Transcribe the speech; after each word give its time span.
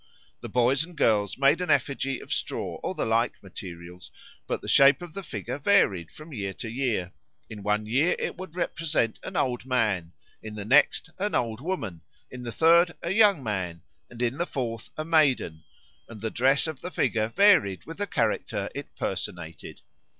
The 0.39 0.49
boys 0.49 0.83
and 0.83 0.97
girls 0.97 1.37
made 1.37 1.61
an 1.61 1.69
effigy 1.69 2.19
of 2.19 2.33
straw 2.33 2.79
or 2.81 2.95
the 2.95 3.05
like 3.05 3.43
materials, 3.43 4.09
but 4.47 4.61
the 4.63 4.67
shape 4.67 4.99
of 5.03 5.13
the 5.13 5.21
figure 5.21 5.59
varied 5.59 6.11
from 6.11 6.33
year 6.33 6.55
to 6.55 6.71
year. 6.71 7.13
In 7.51 7.61
one 7.61 7.85
year 7.85 8.15
it 8.17 8.35
would 8.35 8.55
represent 8.55 9.19
an 9.21 9.35
old 9.35 9.63
man, 9.67 10.13
in 10.41 10.55
the 10.55 10.65
next 10.65 11.11
an 11.19 11.35
old 11.35 11.61
woman, 11.61 12.01
in 12.31 12.41
the 12.41 12.51
third 12.51 12.95
a 13.03 13.11
young 13.11 13.43
man, 13.43 13.83
and 14.09 14.23
in 14.23 14.39
the 14.39 14.47
fourth 14.47 14.89
a 14.97 15.05
maiden, 15.05 15.63
and 16.09 16.19
the 16.19 16.31
dress 16.31 16.65
of 16.65 16.81
the 16.81 16.89
figure 16.89 17.27
varied 17.27 17.85
with 17.85 17.99
the 17.99 18.07
character 18.07 18.69
it 18.73 18.95
personated. 18.95 19.81